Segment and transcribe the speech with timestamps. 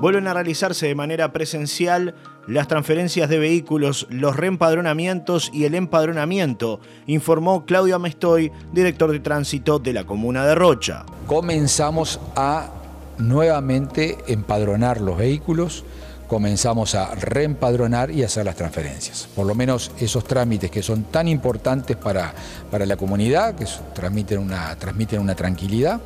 [0.00, 2.14] vuelven a realizarse de manera presencial
[2.46, 9.78] las transferencias de vehículos, los reempadronamientos y el empadronamiento, informó Claudio Amestoy, director de tránsito
[9.78, 11.04] de la comuna de Rocha.
[11.26, 12.70] Comenzamos a
[13.18, 15.84] nuevamente empadronar los vehículos,
[16.26, 19.28] comenzamos a reempadronar y hacer las transferencias.
[19.34, 22.32] Por lo menos esos trámites que son tan importantes para,
[22.70, 26.00] para la comunidad, que transmiten una, transmiten una tranquilidad.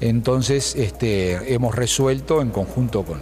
[0.00, 3.20] Entonces este, hemos resuelto en conjunto con,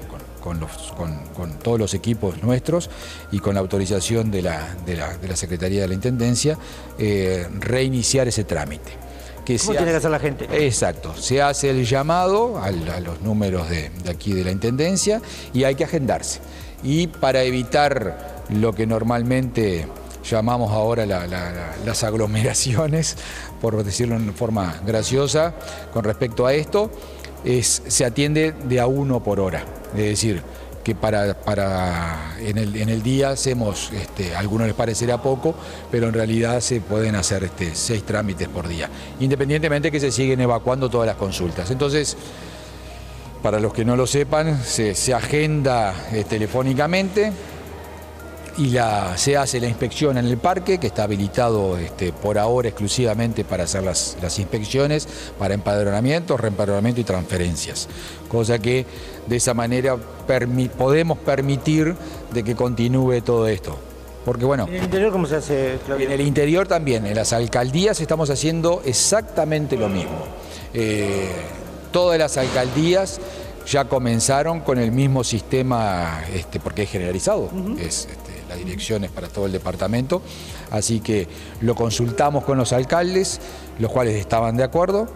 [1.63, 2.89] todos los equipos nuestros
[3.33, 4.77] y con la autorización de la,
[5.35, 6.57] Secretaría de la Intendencia,
[6.99, 9.07] eh, reiniciar ese trámite.
[9.47, 10.67] ¿Cómo tiene que hacer la gente?
[10.67, 15.23] Exacto, se hace el llamado a, los números de, aquí de la Intendencia
[15.53, 16.41] y hay que agendarse.
[16.83, 19.87] Y para evitar lo que normalmente
[20.31, 23.17] llamamos ahora las aglomeraciones,
[23.61, 25.55] por decirlo en forma graciosa,
[25.93, 26.91] con respecto a esto,
[27.45, 29.65] es, se atiende de a uno por hora.
[29.93, 30.43] Es decir,
[30.87, 35.53] que para, para en, el, día hacemos, este, a algunos les parecerá poco,
[35.91, 40.41] pero en realidad se pueden hacer este, seis trámites por día, independientemente que se siguen
[40.41, 41.73] evacuando todas las consultas.
[41.73, 42.17] Entonces,
[43.43, 47.33] para los que no lo sepan, se, agenda eh, telefónicamente,
[48.59, 52.69] y la, se hace la inspección en el parque, que está habilitado este, por ahora
[52.69, 55.07] exclusivamente para hacer las, inspecciones,
[55.39, 57.89] para empadronamiento, reempadronamiento y transferencias.
[58.29, 58.87] Cosa que
[59.27, 59.97] de esa manera
[60.79, 61.95] podemos permitir
[62.33, 63.77] de que continúe todo esto.
[64.25, 68.01] Porque bueno, ¿En el interior cómo se hace, En el interior también, en las alcaldías
[68.01, 70.19] estamos haciendo exactamente lo mismo.
[70.75, 71.29] Eh,
[71.93, 73.21] todas las alcaldías
[73.67, 77.51] ya comenzaron con el mismo sistema, este, porque es generalizado,
[78.55, 80.23] dirección es para todo el departamento,
[80.71, 81.27] así que
[81.61, 83.41] lo consultamos con los alcaldes,
[83.79, 85.09] los cuales estaban de acuerdo,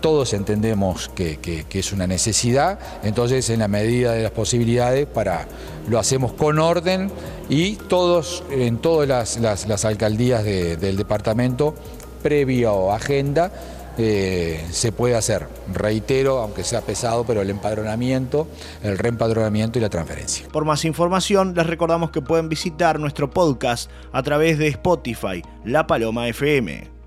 [0.00, 5.46] todos entendemos que, es una necesidad, entonces en la medida de las posibilidades para,
[5.88, 7.10] lo hacemos con orden
[7.48, 11.74] y todos, en todas las, alcaldías del departamento,
[12.22, 13.52] previo agenda,
[13.98, 15.46] eh, se puede hacer.
[15.72, 18.48] Reitero, aunque sea pesado, pero el empadronamiento,
[18.82, 20.48] el reempadronamiento y la transferencia.
[20.48, 25.86] Por más información, les recordamos que pueden visitar nuestro podcast a través de Spotify, La
[25.86, 26.97] Paloma FM.